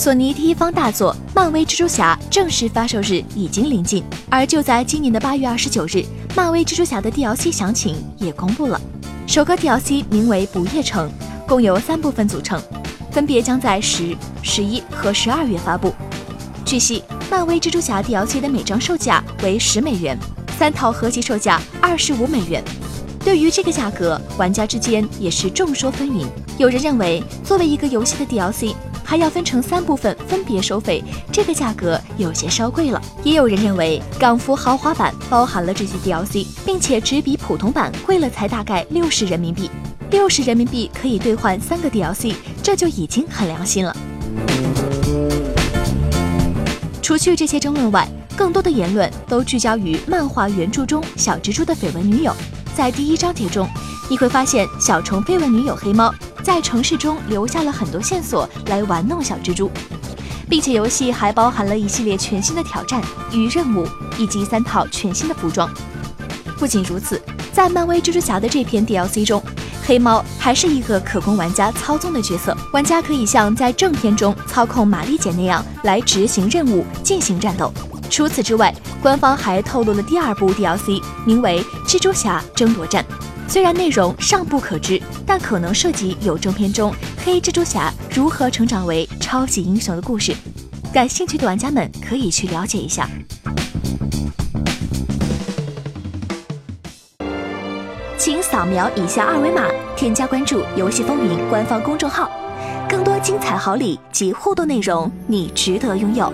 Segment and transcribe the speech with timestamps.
[0.00, 6.02] 索尼第一方大作《漫威蜘蛛侠》正式发售日已经临近，而就在今年的八月二十九日，
[6.34, 8.80] 漫威蜘蛛侠的 DLC 详情也公布了。
[9.26, 11.06] 首个 DLC 名为《不夜城》，
[11.46, 12.58] 共由三部分组成，
[13.12, 15.94] 分别将在十、十一和十二月发布。
[16.64, 20.18] 据悉，漫威蜘蛛侠 DLC 的每张售价为十美元，
[20.58, 22.64] 三套合集售价二十五美元。
[23.24, 26.26] 对于这个价格，玩家之间也是众说纷纭。
[26.58, 28.74] 有人认为，作为一个游戏的 DLC。
[29.02, 31.02] 还要分成三部分分别收费，
[31.32, 33.02] 这个价格有些稍贵了。
[33.24, 39.68] 也有人认为港服豪华版包含了这些 DLC，并且只比普通版贵了才大概六十人民币。
[40.12, 43.96] 六十人民币可以兑换三个 DLC，这就已经很良心了。
[47.02, 52.32] 除去这些争论外，更多的言论都聚焦于漫画原著中小蜘蛛的绯闻女友。
[52.76, 53.68] 在第一章节中，
[54.08, 56.12] 你会发现小虫飞吻女友黑猫。
[56.42, 59.70] 在城市中留下了很多线索来玩弄小蜘蛛，
[60.48, 63.86] 并且游戏还包含了一系列全新的挑战与任务，
[64.16, 65.68] 以及三套全新的服装。
[66.58, 67.20] 不仅如此，
[67.52, 69.42] 在漫威蜘蛛侠的这篇 DLC 中，
[69.84, 77.70] 黑猫还是一个可供玩家操纵的角色，玩家可以像在正片中操控玛丽姐那样来执行任务、进行战斗。
[78.08, 83.02] 除此之外，官方还透露了第二部 DLC，名为《蜘蛛侠争夺战》。
[83.48, 90.34] 虽然内容尚不可知，但可能涉及有正片中黑蜘蛛侠如何成长为超级英雄的故事。
[90.92, 93.08] 感兴趣的玩家们可以去了解一下。
[98.18, 99.64] 请扫描以下二维码，
[99.96, 102.30] 添加关注“游戏风云”官方公众号，
[102.86, 106.30] 更多精彩好礼及互动内容，你值得拥有。